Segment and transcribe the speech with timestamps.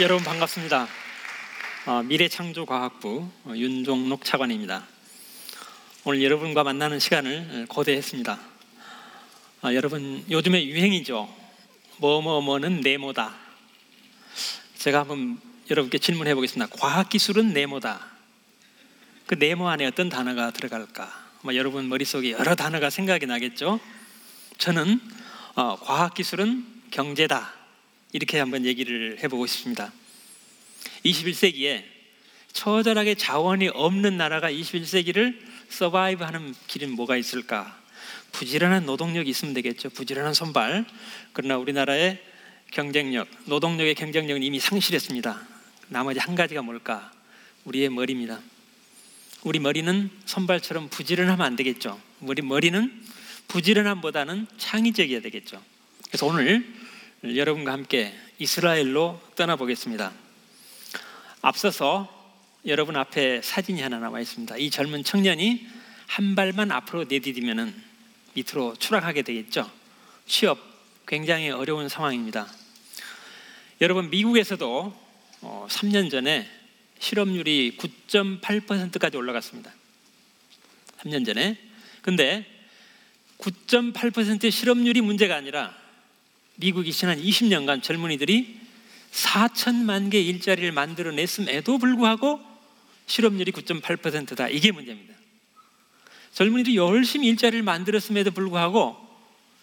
[0.00, 0.86] 여러분 반갑습니다.
[1.86, 4.86] 어, 미래창조과학부 어, 윤종록 차관입니다.
[6.04, 8.38] 오늘 여러분과 만나는 시간을 고대했습니다.
[9.64, 11.28] 어, 여러분 요즘에 유행이죠.
[11.96, 13.34] 뭐뭐뭐는 네모다.
[14.76, 16.72] 제가 한번 여러분께 질문해 보겠습니다.
[16.78, 18.06] 과학기술은 네모다.
[19.26, 21.12] 그 네모 안에 어떤 단어가 들어갈까?
[21.42, 23.80] 뭐 여러분 머릿속에 여러 단어가 생각이 나겠죠?
[24.58, 25.00] 저는
[25.56, 27.57] 어, 과학기술은 경제다.
[28.12, 29.92] 이렇게 한번 얘기를 해보고 싶습니다.
[31.04, 31.84] 21세기에
[32.52, 37.78] 처절하게 자원이 없는 나라가 21세기를 서바이브 하는 길은 뭐가 있을까?
[38.32, 39.90] 부지런한 노동력이 있으면 되겠죠.
[39.90, 40.84] 부지런한 손발.
[41.32, 42.22] 그러나 우리나라의
[42.70, 45.46] 경쟁력, 노동력의 경쟁력은 이미 상실했습니다.
[45.88, 47.12] 나머지 한 가지가 뭘까?
[47.64, 48.40] 우리의 머리입니다.
[49.42, 52.00] 우리 머리는 손발처럼 부지런하면 안 되겠죠.
[52.20, 53.02] 우리 머리는
[53.48, 55.62] 부지런함보다는 창의적이어야 되겠죠.
[56.08, 56.77] 그래서 오늘
[57.24, 60.12] 여러분과 함께 이스라엘로 떠나보겠습니다.
[61.42, 62.14] 앞서서
[62.66, 64.56] 여러분 앞에 사진이 하나 나와 있습니다.
[64.58, 65.66] 이 젊은 청년이
[66.06, 67.74] 한 발만 앞으로 내디디면은
[68.34, 69.68] 밑으로 추락하게 되겠죠.
[70.26, 70.58] 취업
[71.08, 72.46] 굉장히 어려운 상황입니다.
[73.80, 74.94] 여러분 미국에서도
[75.40, 76.48] 3년 어, 전에
[77.00, 79.72] 실업률이 9.8%까지 올라갔습니다.
[81.00, 81.58] 3년 전에.
[82.02, 82.46] 근데
[83.38, 85.87] 9.8%의 실업률이 문제가 아니라
[86.60, 88.58] 미국이 지난 20년간 젊은이들이
[89.12, 92.40] 4천만 개 일자리를 만들어냈음에도 불구하고
[93.06, 94.48] 실업률이 9.8%다.
[94.48, 95.14] 이게 문제입니다.
[96.32, 98.96] 젊은이들이 열심히 일자리를 만들었음에도 불구하고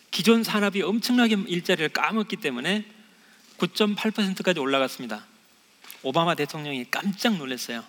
[0.10, 2.86] 기존 산업이 엄청나게 일자리를 까먹기 때문에
[3.58, 5.26] 9.8%까지 올라갔습니다.
[6.02, 7.84] 오바마 대통령이 깜짝 놀랐어요.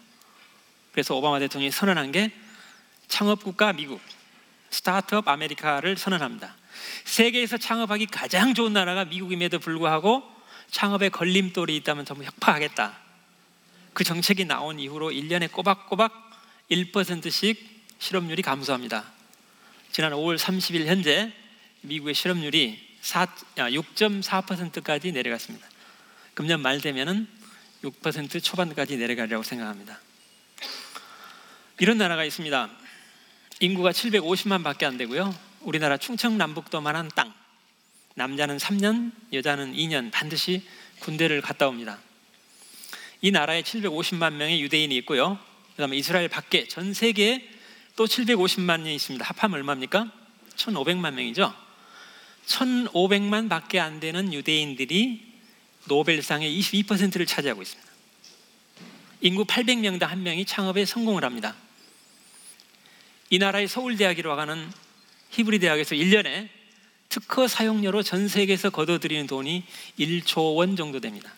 [0.90, 2.32] 그래서 오바마 대통령이 선언한 게
[3.06, 4.00] 창업국가 미국,
[4.70, 6.56] 스타트업 아메리카를 선언합니다.
[7.04, 10.22] 세계에서 창업하기 가장 좋은 나라가 미국임에도 불구하고
[10.70, 12.98] 창업에 걸림돌이 있다면 전부 혁파하겠다.
[13.92, 16.12] 그 정책이 나온 이후로 1년에 꼬박꼬박
[16.70, 19.04] 1%씩 실업률이 감소합니다.
[19.92, 21.32] 지난 5월 30일 현재
[21.82, 25.66] 미국의 실업률이 6.4%까지 내려갔습니다.
[26.34, 27.28] 금년 말 되면은
[27.84, 30.00] 6% 초반까지 내려가리라고 생각합니다.
[31.78, 32.68] 이런 나라가 있습니다.
[33.60, 35.45] 인구가 750만 밖에 안 되고요.
[35.66, 37.34] 우리나라 충청남북도만한 땅.
[38.14, 40.62] 남자는 3년, 여자는 2년 반드시
[41.00, 41.98] 군대를 갔다 옵니다.
[43.20, 45.40] 이 나라에 750만 명의 유대인이 있고요.
[45.72, 47.50] 그다음에 이스라엘 밖에 전 세계에
[47.96, 49.24] 또 750만 명이 있습니다.
[49.26, 50.12] 합하면 얼마입니까?
[50.54, 51.52] 1,500만 명이죠.
[52.46, 55.32] 1,500만 밖에 안 되는 유대인들이
[55.86, 57.92] 노벨상의 22%를 차지하고 있습니다.
[59.22, 61.56] 인구 800명당 한 명이 창업에 성공을 합니다.
[63.30, 64.70] 이 나라의 서울대학이라고 하는
[65.36, 66.48] 히브리 대학에서 1년에
[67.10, 69.64] 특허 사용료로 전 세계에서 거둬들이는 돈이
[69.98, 71.30] 1조 원 정도 됩니다.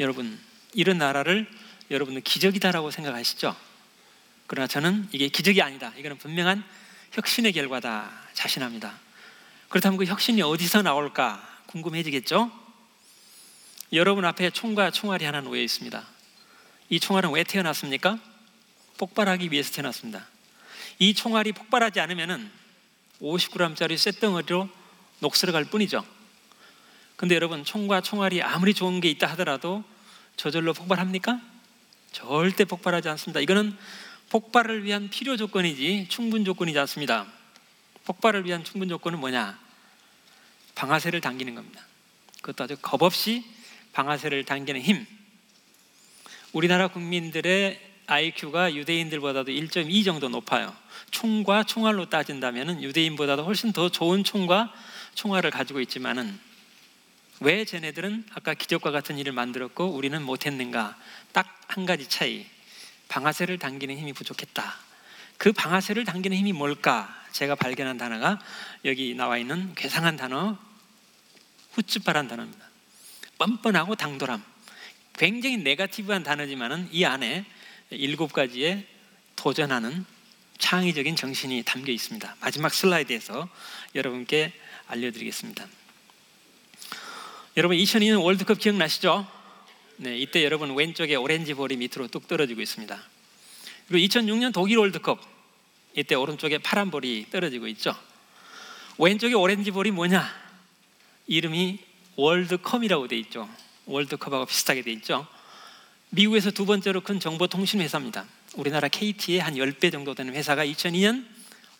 [0.00, 0.36] 여러분,
[0.74, 1.46] 이런 나라를
[1.92, 3.54] 여러분은 기적이다라고 생각하시죠?
[4.48, 5.92] 그러나 저는 이게 기적이 아니다.
[5.96, 6.64] 이거는 분명한
[7.12, 8.98] 혁신의 결과다 자신합니다.
[9.68, 12.50] 그렇다면 그 혁신이 어디서 나올까 궁금해지겠죠?
[13.92, 16.04] 여러분 앞에 총과 총알이 하나 놓여 있습니다.
[16.90, 18.18] 이 총알은 왜 태어났습니까?
[18.98, 20.26] 폭발하기 위해서 태어났습니다.
[20.98, 22.50] 이 총알이 폭발하지 않으면
[23.20, 24.68] 50g짜리 쇳덩어리로
[25.20, 26.04] 녹슬어갈 뿐이죠.
[27.16, 29.84] 근데 여러분 총과 총알이 아무리 좋은 게 있다 하더라도
[30.36, 31.40] 저절로 폭발합니까?
[32.12, 33.40] 절대 폭발하지 않습니다.
[33.40, 33.76] 이거는
[34.30, 37.26] 폭발을 위한 필요 조건이지 충분 조건이지 않습니다.
[38.04, 39.58] 폭발을 위한 충분 조건은 뭐냐?
[40.74, 41.84] 방아쇠를 당기는 겁니다.
[42.42, 43.44] 그것도 아주 겁없이
[43.92, 45.06] 방아쇠를 당기는 힘.
[46.52, 50.74] 우리나라 국민들의 IQ가 유대인들보다도 1.2 정도 높아요.
[51.10, 54.72] 총과 총알로 따진다면 유대인보다도 훨씬 더 좋은 총과
[55.14, 56.38] 총알을 가지고 있지만은
[57.40, 60.96] 왜 쟤네들은 아까 기적과 같은 일을 만들었고 우리는 못했는가?
[61.32, 62.46] 딱 한 가지 차이.
[63.08, 64.74] 방아쇠를 당기는 힘이 부족했다.
[65.38, 67.14] 그 방아쇠를 당기는 힘이 뭘까?
[67.32, 68.40] 제가 발견한 단어가
[68.84, 70.58] 여기 나와 있는 괴상한 단어,
[71.72, 72.66] 후츠파란 단어입니다.
[73.38, 74.42] 뻔뻔하고 당돌함.
[75.18, 77.44] 굉장히 네가티브한 단어지만은 이 안에
[77.90, 78.86] 일곱 가지의
[79.36, 80.04] 도전하는
[80.58, 82.36] 창의적인 정신이 담겨 있습니다.
[82.40, 83.48] 마지막 슬라이드에서
[83.94, 84.52] 여러분께
[84.88, 85.66] 알려드리겠습니다.
[87.56, 89.26] 여러분 2002년 월드컵 기억나시죠?
[89.98, 93.02] 네, 이때 여러분 왼쪽에 오렌지 볼이 밑으로 뚝 떨어지고 있습니다.
[93.88, 95.20] 그리고 2006년 독일 월드컵
[95.94, 97.94] 이때 오른쪽에 파란 볼이 떨어지고 있죠.
[98.98, 100.28] 왼쪽에 오렌지 볼이 뭐냐?
[101.26, 101.78] 이름이
[102.16, 103.48] 월드컵이라고 돼 있죠.
[103.86, 105.26] 월드컵하고 비슷하게 돼 있죠.
[106.10, 108.24] 미국에서 두 번째로 큰 정보통신 회사입니다.
[108.54, 111.26] 우리나라 KT의 한 10배 정도 되는 회사가 2002년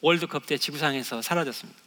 [0.01, 1.81] 월드컵 때 지구상에서 사라졌습니다.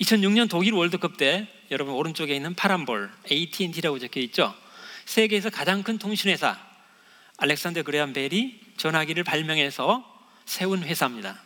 [0.00, 4.54] 2006년 독일 월드컵 때 여러분 오른쪽에 있는 파란 볼 AT&T라고 적혀 있죠.
[5.04, 6.58] 세계에서 가장 큰 통신 회사
[7.38, 10.04] 알렉산더 그레암 벨이 전화기를 발명해서
[10.44, 11.40] 세운 회사입니다.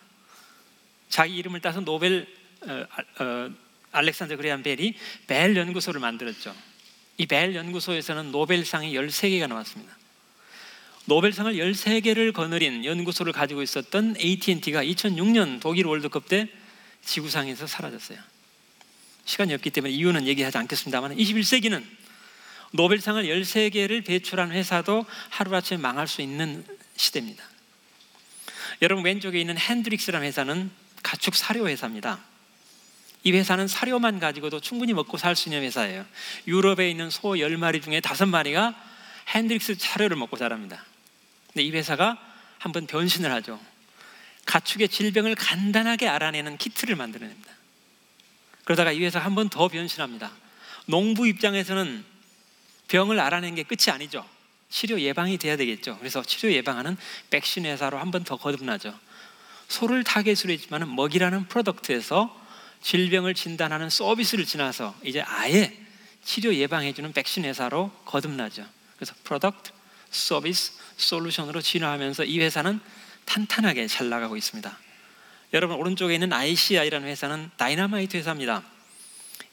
[1.09, 2.27] 자기 이름을 따서 노벨
[2.63, 2.85] 어,
[3.23, 3.51] 어,
[3.93, 4.95] 알렉산더 그레암 벨이
[5.27, 6.55] 벨 연구소를 만들었죠.
[7.21, 9.95] 이 벨 연구소에서는 노벨상이 13개가 나왔습니다.
[11.05, 16.49] 노벨상을 13개를 거느린 연구소를 가지고 있었던 AT&T가 2006년 독일 월드컵 때
[17.05, 18.19] 지구상에서 사라졌어요.
[19.27, 21.85] 시간이 없기 때문에 이유는 얘기하지 않겠습니다만 21세기는
[22.73, 26.65] 노벨상을 13개를 배출한 회사도 하루아침에 망할 수 있는
[26.97, 27.45] 시대입니다.
[28.81, 30.71] 여러분 왼쪽에 있는 핸드릭스라는 회사는
[31.03, 32.30] 가축 사료 회사입니다.
[33.23, 36.07] 이 회사는 사료만 가지고도 충분히 먹고 살 수 있는 회사예요.
[36.47, 38.75] 유럽에 있는 소 10마리 중에 5마리가
[39.29, 40.85] 핸드릭스 사료를 먹고 자랍니다.
[41.49, 42.19] 근데 이 회사가
[42.59, 43.61] 한번 변신을 하죠.
[44.47, 47.51] 가축의 질병을 간단하게 알아내는 키트를 만들어냅니다.
[48.65, 50.31] 그러다가 이 회사 한번 더 변신합니다.
[50.87, 52.05] 농부 입장에서는
[52.89, 54.27] 병을 알아낸 게 끝이 아니죠.
[54.71, 55.99] 치료 예방이 돼야 되겠죠.
[55.99, 56.97] 그래서 치료 예방하는
[57.31, 58.99] 백신 회사로 한 번 더 거듭나죠.
[59.69, 62.40] 소를 타겟으로 했지만 먹이라는 product에서
[62.83, 65.77] 질병을 진단하는 서비스를 지나서 이제 아예
[66.25, 68.65] 치료 예방해주는 백신 회사로 거듭나죠.
[68.97, 69.71] 그래서 product,
[70.11, 72.81] 서비스, 솔루션으로 진화하면서 이 회사는
[73.25, 74.79] 탄탄하게 잘 나가고 있습니다.
[75.53, 78.63] 여러분 오른쪽에 있는 ICI라는 회사는 다이나마이트 회사입니다.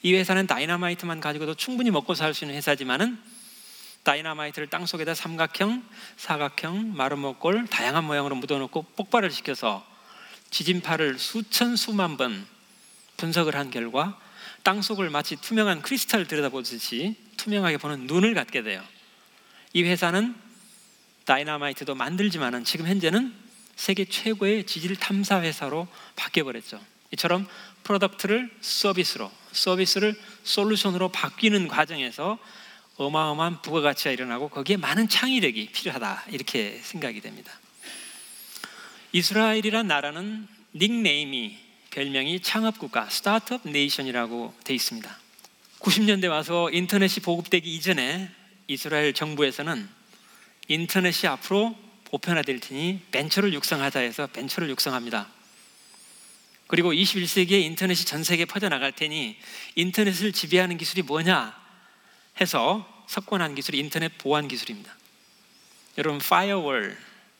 [0.02, 3.18] 이 회사는 다이나마이트만 가지고도 충분히 먹고 살 수 있는 회사지만은
[4.04, 5.84] 다이나마이트를 땅 속에다 삼각형,
[6.16, 9.84] 사각형, 마름모꼴 다양한 모양으로 묻어놓고 폭발을 시켜서
[10.50, 12.46] 지진파를 수천 수만 번
[13.18, 14.18] 분석을 한 결과
[14.62, 18.82] 땅 속을 마치 투명한 크리스탈 들여다보듯이 투명하게 보는 눈을 갖게 돼요.
[19.74, 20.34] 이 회사는
[21.26, 23.34] 다이나마이트도 만들지만은 지금 현재는
[23.76, 25.86] 세계 최고의 지질 탐사 회사로
[26.16, 26.80] 바뀌어 버렸죠.
[27.12, 27.46] 이처럼
[27.84, 32.38] product를 서비스로, 서비스를 솔루션으로 바뀌는 과정에서
[32.96, 37.52] 어마어마한 부가가치가 일어나고 거기에 많은 창의력이 필요하다 이렇게 생각이 됩니다.
[39.12, 41.67] 이스라엘이란 나라는 닉네임이
[41.98, 45.18] 별명이 창업국가 startup nation이라고 돼 있습니다.
[45.80, 48.30] 90년대 와서 인터넷이 보급되기 이전에
[48.68, 49.88] 이스라엘 정부에서는
[50.68, 55.26] 인터넷이 앞으로 보편화될 테니 벤처를 육성하자 해서 벤처를 육성합니다.
[56.68, 59.36] 그리고 21세기에 인터넷이 전 세계에 퍼져나갈 테니
[59.74, 61.60] 인터넷을 지배하는 기술이 뭐냐
[62.40, 64.94] 해서 석권한 기술이 인터넷 보안 기술입니다.
[65.98, 66.96] 여러분 firewall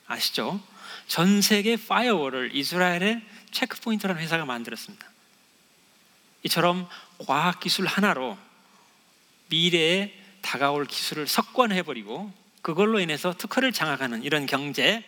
[0.08, 0.60] 아시죠?
[1.06, 3.22] 전 세계 firewall을 이스라엘의
[3.52, 5.06] 체크포인트라는 회사가 만들었습니다.
[6.44, 6.88] 이처럼
[7.26, 8.38] 과학 기술 하나로
[9.48, 15.04] 미래에 다가올 기술을 석권해 버리고 그걸로 인해서 특허를 장악하는 이런 경제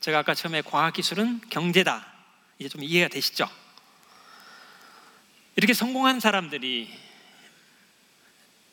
[0.00, 2.06] 제가 아까 처음에 과학 기술은 경제다
[2.58, 3.48] 이제 좀 이해가 되시죠?
[5.56, 6.92] 이렇게 성공한 사람들이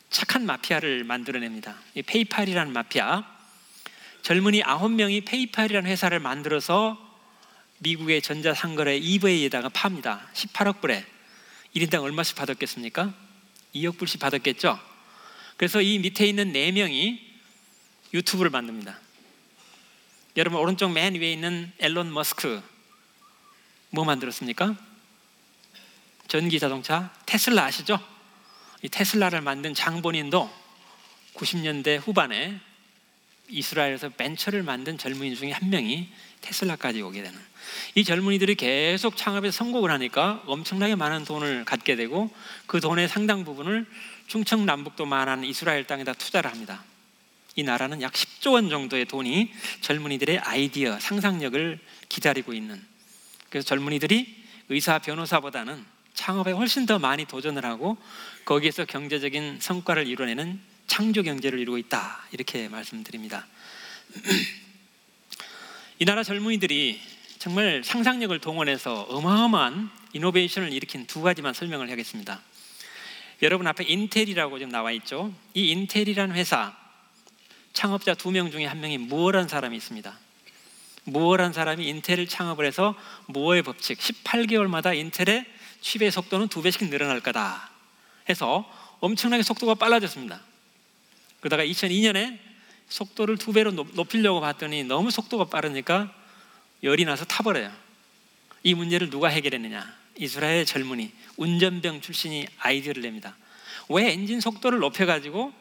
[0.10, 1.76] 착한 마피아를 만들어냅니다.
[1.96, 3.26] 이 페이팔이라는 마피아
[4.22, 7.03] 젊은이 아홉 명이 페이팔이라는 회사를 만들어서
[7.84, 10.28] 미국의 전자상거래 이베이에다가 팝니다.
[10.34, 11.06] 18억 불에
[11.76, 13.14] 1인당 얼마씩 받았겠습니까?
[13.76, 14.80] 2억 불씩 받았겠죠.
[15.58, 17.20] 그래서 이 밑에 있는 네 명이
[18.14, 18.98] 유튜브를 만듭니다.
[20.38, 22.64] 여러분 오른쪽 맨 위에 있는 엘론 머스크
[23.90, 24.76] 뭐 만들었습니까?
[26.28, 28.00] 전기 자동차 테슬라 아시죠?
[28.82, 30.52] 이 테슬라를 만든 장본인도
[31.36, 32.60] 90년대 후반에
[33.54, 36.10] 이스라엘에서 벤처를 만든 젊은이 중에 한 명이
[36.42, 37.40] 테슬라까지 오게 되는
[37.96, 42.30] 이 젊은이들이 계속 창업에 성공을 하니까 엄청나게 많은 돈을 갖게 되고
[42.66, 43.86] 그 돈의 상당 부분을
[44.28, 46.84] 충청남북도만한 이스라엘 땅에다 투자를 합니다.
[47.56, 51.80] 이 나라는 약 10조 원 정도의 돈이 젊은이들의 아이디어, 상상력을
[52.10, 52.82] 기다리고 있는
[53.50, 57.98] 그래서 젊은이들이 의사, 변호사보다는 창업에 훨씬 더 많이 도전을 하고
[58.46, 63.48] 거기에서 경제적인 성과를 이뤄내는 창조 경제를 이루고 있다 이렇게 말씀드립니다.
[66.00, 67.00] 이 나라 젊은이들이
[67.40, 72.42] 정말 상상력을 동원해서 어마어마한 이노베이션을 일으킨 두 가지만 설명을 하겠습니다.
[73.42, 75.34] 여러분 앞에 인텔이라고 지금 나와 있죠.
[75.54, 76.76] 이 인텔이라는 회사
[77.74, 80.18] 창업자 두 명 중에 한 명이 무어란 사람이 있습니다.
[81.06, 82.96] 무어란 사람이 인텔을 창업을 해서
[83.28, 85.46] 무어의 법칙 18개월마다 인텔의
[85.82, 87.70] 취배 속도는 두 배씩 늘어날 거다
[88.30, 88.70] 해서
[89.02, 90.40] 엄청나게 속도가 빨라졌습니다.
[91.44, 92.40] 그러다가 2002년에
[92.88, 96.14] 속도를 두 배로 높이려고 봤더니 너무 속도가 빠르니까
[96.84, 97.70] 열이 나서 타버려요.
[98.64, 99.94] 이 문제를 누가 해결했느냐?
[100.16, 103.36] 이스라엘 젊은이 운전병 출신이 아이디어를 냅니다.
[103.90, 105.52] 왜 엔진 속도를 높여가지고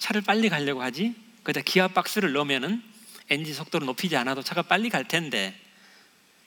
[0.00, 1.14] 차를 빨리 가려고 하지?
[1.44, 2.82] 거기다 기어 박스를 넣으면은
[3.30, 5.54] 엔진 속도를 높이지 않아도 차가 빨리 갈 텐데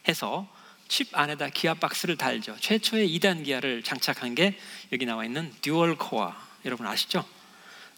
[0.09, 0.53] 해서
[0.89, 2.57] 칩 안에다 기어 박스를 달죠.
[2.59, 4.59] 최초의 2단 기어를 장착한 게
[4.91, 6.35] 여기 나와 있는 dual core.
[6.65, 7.25] 여러분 아시죠?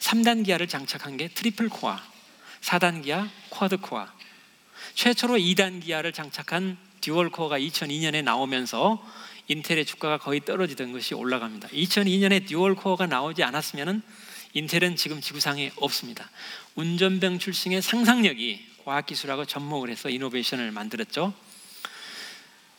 [0.03, 1.97] 3단 기어를 장착한 게 triple core.
[2.61, 4.05] 4단 기어 quad core.
[4.95, 9.01] 최초로 2단 기어를 장착한 dual core가 2002년에 나오면서
[9.47, 11.69] 인텔의 주가가 거의 떨어지던 것이 올라갑니다.
[11.69, 14.03] 2002년에 dual core가 나오지 않았으면
[14.53, 16.29] 인텔은 지금 지구상에 없습니다.
[16.75, 21.33] 운전병 출신의 상상력이 과학기술하고 접목을 해서 이노베이션을 만들었죠.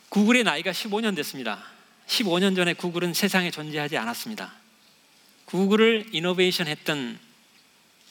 [0.09, 1.63] 구글의 나이가 15년 됐습니다.
[2.07, 4.64] 15년 전에 구글은 세상에 존재하지 않았습니다.
[5.45, 7.19] 구글을 이노베이션 했던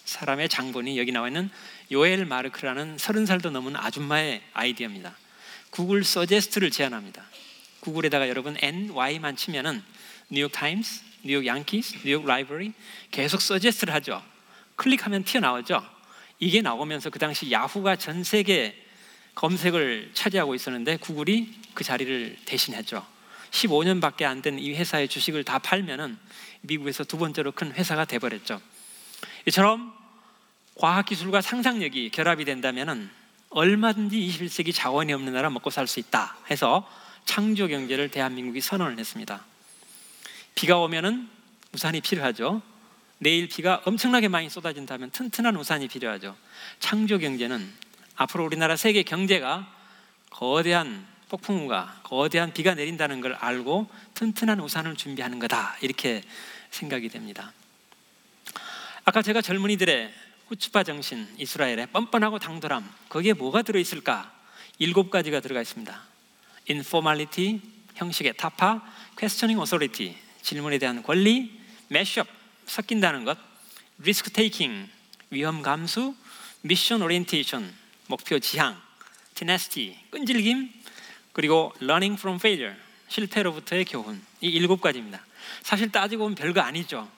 [0.05, 1.51] 사람의 장본이 여기 나와 있는
[1.91, 5.17] 요엘 마르크라는 30살도 넘은 아줌마의 아이디어입니다.
[5.71, 7.25] 구글 suggest를 제안합니다.
[7.81, 9.83] 구글에다가 여러분 NY만 치면은
[10.31, 12.73] 뉴욕 타임스, 뉴욕 양키스, 뉴욕 라이브러리
[13.11, 14.23] 계속 suggest를 하죠.
[14.77, 15.85] 클릭하면 튀어나오죠.
[16.39, 18.81] 이게 나오면서 그 당시 야후가 전 세계
[19.35, 23.14] 검색을 차지하고 있었는데 구글이 그 자리를 대신했죠.
[23.55, 26.19] 15년밖에 안 된 이 회사의 주식을 다 팔면은
[26.63, 28.61] 미국에서 두 번째로 큰 회사가 돼버렸죠.
[29.47, 29.95] 이처럼
[30.77, 33.09] 과학기술과 상상력이 결합이 된다면은
[33.51, 36.89] 얼마든지 21세기 자원이 없는 나라 먹고 살 수 있다 해서
[37.25, 39.45] 창조 경제를 대한민국이 선언을 했습니다.
[40.57, 41.29] 비가 오면은
[41.73, 42.61] 우산이 필요하죠.
[43.19, 46.37] 내일 비가 엄청나게 많이 쏟아진다면 튼튼한 우산이 필요하죠.
[46.81, 47.73] 창조 경제는
[48.17, 49.73] 앞으로 우리나라 세계 경제가
[50.31, 56.23] 거대한 폭풍우가 거대한 비가 내린다는 걸 알고 튼튼한 우산을 준비하는 거다 이렇게
[56.71, 57.53] 생각이 됩니다.
[59.05, 60.13] 아까 제가 젊은이들의
[60.49, 64.33] 후츠파 정신 이스라엘의 뻔뻔하고 당돌함 거기에 뭐가 들어 있을까?
[64.79, 66.03] 일곱 가지가 들어가 있습니다.
[66.71, 67.61] informality
[67.95, 68.83] 형식의 타파,
[69.19, 71.61] questioning authority 질문에 대한 권리,
[71.91, 72.29] mashup
[72.67, 73.39] 섞인다는 것,
[73.99, 74.89] risk taking
[75.31, 76.15] 위험 감수,
[76.63, 77.73] mission orientation
[78.07, 78.81] 목표 지향,
[79.35, 80.84] tenacity 끈질김,
[81.35, 82.75] 그리고 learning from failure
[83.09, 85.23] 실패로부터의 교훈 이 일곱 가지입니다.
[85.63, 87.11] 사실 따지고 보면 별거 아니죠.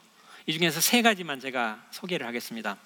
[0.47, 2.77] 이 중에서 세 가지만 제가 소개를 하겠습니다.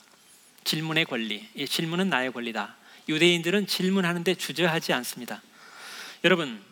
[0.65, 2.77] 질문의 권리, 이 질문은 나의 권리다.
[3.09, 5.41] 유대인들은 질문하는데 주저하지 않습니다.
[6.25, 6.63] 여러분,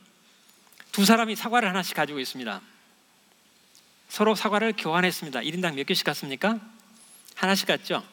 [0.93, 2.61] 두 사람이 사과를 하나씩 가지고 있습니다.
[4.09, 5.41] 서로 사과를 교환했습니다.
[5.41, 6.61] 1인당 몇 개씩 갔습니까?
[7.35, 8.07] 하나씩 갔죠?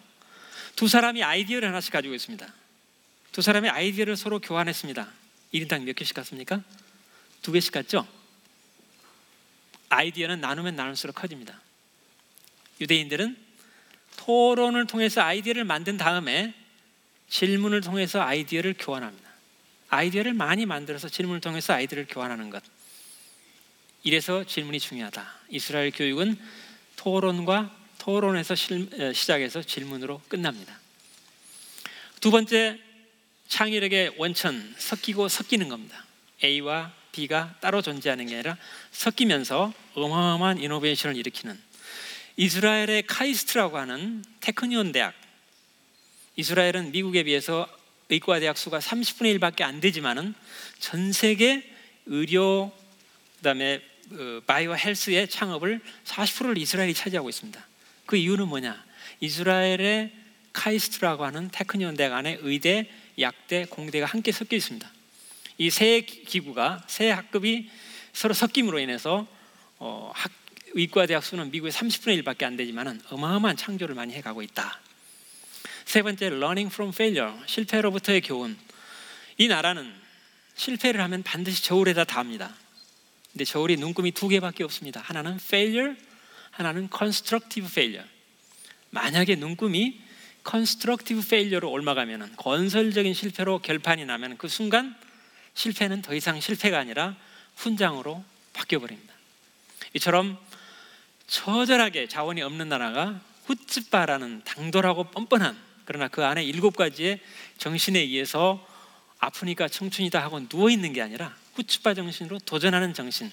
[0.76, 2.46] 두 사람이 아이디어를 하나씩 가지고 있습니다.
[3.32, 5.08] 두 사람이 아이디어를 서로 교환했습니다.
[5.56, 6.62] 1인당 몇 개씩 갔습니까?
[7.42, 8.08] 두 개씩 갔죠?
[9.90, 11.62] 아이디어는 나누면 나눌수록 커집니다.
[12.82, 13.38] 유대인들은
[14.18, 16.54] 토론을 통해서 아이디어를 만든 다음에
[17.30, 19.30] 질문을 통해서 아이디어를 교환합니다.
[19.90, 22.64] 아이디어를 많이 만들어서 질문을 통해서 아이디어를 교환하는 것.
[24.04, 25.26] 이래서 질문이 중요하다.
[25.50, 26.38] 이스라엘 교육은
[26.98, 28.56] 토론과 토론에서
[29.14, 30.80] 시작해서 질문으로 끝납니다.
[32.20, 32.80] 두 번째
[33.48, 36.06] 창의력의 원천 섞이고 섞이는 겁니다.
[36.44, 38.58] A와 B가 따로 존재하는 게 아니라
[38.92, 41.58] 섞이면서 어마어마한 이노베이션을 일으키는
[42.38, 45.14] 이스라엘의 카이스트라고 하는 테크니온 대학
[46.36, 47.68] 이스라엘은 미국에 비해서
[48.10, 50.36] 의과 대학 수가 30분의 1밖에 안 되지만은
[50.80, 51.64] 전 세계
[52.06, 52.72] 의료
[53.38, 57.66] 그다음에 어, 바이오 헬스의 창업을 40%를 이스라엘이 차지하고 있습니다.
[58.06, 58.84] 그 이유는 뭐냐?
[59.20, 60.12] 이스라엘의
[60.54, 64.92] 카이스트라고 하는 테크니온 대학 안에 의대, 약대, 공대가 함께 섞여 있습니다.
[65.58, 67.70] 이 세 기구가 세 학급이
[68.14, 69.28] 서로 섞임으로 인해서
[69.78, 70.32] 어, 학,
[70.74, 74.80] 의과 대학 수는 미국의 30분의 1밖에 안 되지만은 어마어마한 창조를 많이 해가고 있다.
[75.86, 78.58] 세 번째, learning from failure, 실패로부터의 교훈.
[79.38, 79.94] 이 나라는
[80.56, 82.54] 실패를 하면 반드시 저울에다 답니다.
[83.32, 85.02] 근데 저울이 눈금이 두 개밖에 없습니다.
[85.02, 85.96] 하나는 failure,
[86.52, 88.10] 하나는 constructive failure.
[88.90, 90.02] 만약에 눈금이
[90.48, 94.96] constructive failure로 올라가면 건설적인 실패로 결판이 나면 그 순간
[95.54, 97.16] 실패는 더 이상 실패가 아니라
[97.56, 98.24] 훈장으로
[98.54, 99.14] 바뀌어 버립니다.
[99.94, 100.38] 이처럼
[101.28, 107.20] 처절하게 자원이 없는 나라가 후츠바라는 당돌하고 뻔뻔한 그러나 그 안에 일곱 가지의
[107.58, 108.66] 정신에 의해서
[109.20, 113.32] 아프니까 청춘이다 하고 누워 있는 게 아니라 후츠바 정신으로 도전하는 정신.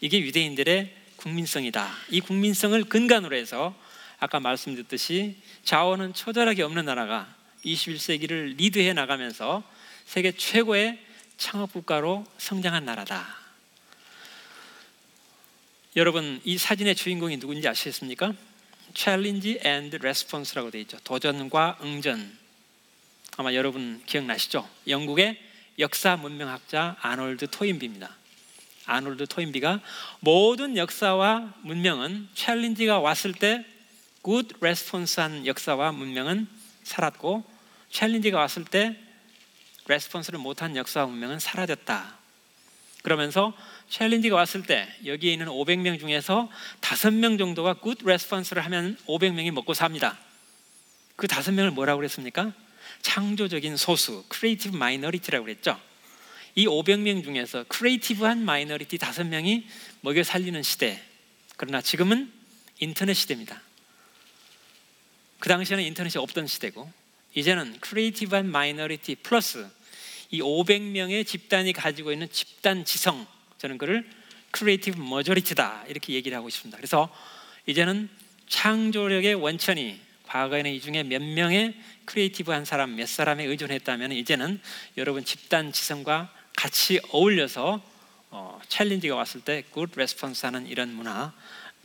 [0.00, 1.92] 이게 유대인들의 국민성이다.
[2.10, 3.74] 이 국민성을 근간으로 해서
[4.20, 7.34] 아까 말씀드렸듯이 자원은 처절하게 없는 나라가
[7.64, 9.62] 21세기를 리드해 나가면서
[10.04, 10.98] 세계 최고의
[11.36, 13.26] 창업 국가로 성장한 나라다.
[15.96, 18.34] 여러분 이 사진의 주인공이 누군지 아시겠습니까?
[18.94, 20.98] Challenge and Response라고 되어 있죠.
[21.04, 22.36] 도전과 응전.
[23.36, 24.68] 아마 여러분 기억나시죠?
[24.88, 25.38] 영국의
[25.78, 28.16] 역사 문명학자 아놀드 토인비입니다.
[28.86, 29.80] 아놀드 토인비가
[30.20, 33.64] 모든 역사와 문명은 challenge가 왔을 때
[34.28, 36.46] good response한 역사와 문명은
[36.82, 37.44] 살았고
[37.90, 38.94] challenge가 왔을 때
[39.86, 42.18] response를 못한 역사와 문명은 사라졌다.
[43.02, 43.56] 그러면서
[43.88, 46.50] challenge가 왔을 때 여기에 있는 500명 중에서
[46.82, 50.18] 5명 정도가 good response를 하면 500명이 먹고 삽니다.
[51.16, 52.52] 그 5명을 뭐라고 그랬습니까?
[53.00, 55.80] 창조적인 소수, creative minority라고 그랬죠.
[56.54, 59.64] 이 500명 중에서 creative한 minority 5명이
[60.02, 61.02] 먹여 살리는 시대.
[61.56, 62.30] 그러나 지금은
[62.78, 63.62] 인터넷 시대입니다.
[65.38, 66.90] 그 당시에는 인터넷이 없던 시대고
[67.34, 69.66] 이제는 creative한 minority 플러스
[70.30, 73.26] 이 500명의 집단이 가지고 있는 집단 지성
[73.58, 74.08] 저는 그를
[74.50, 76.76] creative majority다 이렇게 얘기를 하고 싶습니다.
[76.76, 77.08] 그래서
[77.66, 78.08] 이제는
[78.48, 84.60] 창조력의 원천이 과거에는 이 중에 몇 명의 creative한 사람 몇 사람에 의존했다면 이제는
[84.96, 87.82] 여러분 집단 지성과 같이 어울려서
[88.30, 91.32] 어, challenge가 왔을 때 good response 하는 이런 문화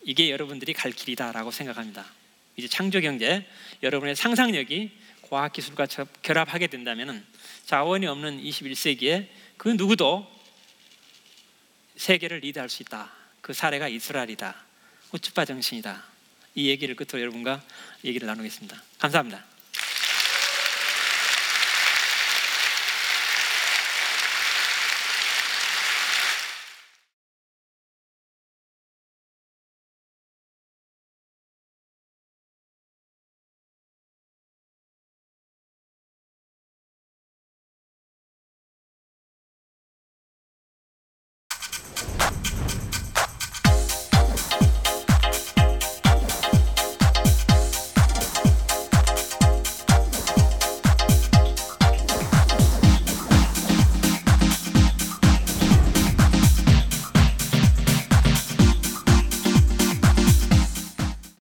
[0.03, 2.05] 이게 여러분들이 갈 길이다라고 생각합니다.
[2.55, 3.45] 이제 창조 경제
[3.81, 4.91] 여러분의 상상력이
[5.29, 5.87] 과학 기술과
[6.21, 7.25] 결합하게 된다면
[7.65, 10.27] 자원이 없는 21세기에 그 누구도
[11.95, 13.11] 세계를 리드할 수 있다.
[13.41, 14.55] 그 사례가 이스라엘이다.
[15.11, 16.03] 우쭈빠 정신이다.
[16.55, 17.63] 이 얘기를 끝으로 여러분과
[18.03, 18.81] 얘기를 나누겠습니다.
[18.99, 19.52] 감사합니다.